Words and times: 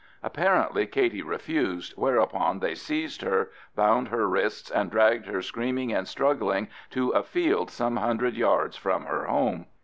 Apparently 0.23 0.87
Katey 0.87 1.21
refused, 1.23 1.93
whereupon 1.95 2.57
they 2.57 2.73
seized 2.73 3.21
her, 3.21 3.51
bound 3.75 4.07
her 4.07 4.27
wrists, 4.27 4.71
and 4.71 4.89
dragged 4.89 5.27
her 5.27 5.43
screaming 5.43 5.93
and 5.93 6.07
struggling 6.07 6.69
to 6.89 7.09
a 7.11 7.21
field 7.21 7.69
some 7.69 7.97
hundred 7.97 8.35
yards 8.35 8.75
from 8.75 9.05
her 9.05 9.25
home. 9.25 9.67